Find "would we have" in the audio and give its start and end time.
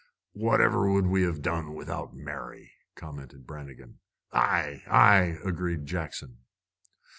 0.89-1.43